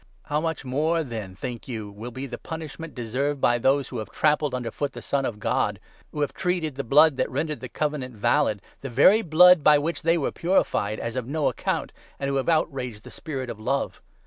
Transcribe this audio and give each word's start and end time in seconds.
How 0.23 0.39
29 0.39 0.41
much 0.43 0.65
worse 0.65 1.05
then, 1.09 1.35
think 1.35 1.67
you, 1.67 1.91
will 1.91 2.09
be 2.09 2.25
the 2.25 2.39
punishment 2.39 2.95
deserved 2.95 3.39
by 3.39 3.59
those 3.59 3.89
who 3.89 3.99
have 3.99 4.09
trampled 4.09 4.55
underfoot 4.55 4.93
the 4.93 4.99
Son 5.03 5.25
of 5.25 5.37
God, 5.39 5.79
who 6.11 6.21
have 6.21 6.33
treated 6.33 6.73
the 6.73 6.83
blood 6.83 7.17
that 7.17 7.29
rendered 7.29 7.59
the 7.59 7.69
Covenant 7.69 8.15
valid— 8.15 8.63
the 8.81 8.89
very 8.89 9.21
blood 9.21 9.63
by 9.63 9.77
which 9.77 10.01
they 10.01 10.17
were 10.17 10.31
purified— 10.31 10.99
as 10.99 11.15
of 11.15 11.27
no 11.27 11.49
account, 11.49 11.91
and 12.19 12.29
who 12.29 12.37
have 12.37 12.49
outraged 12.49 13.03
the 13.03 13.11
Spirit 13.11 13.47
of 13.51 13.59
Love 13.59 14.01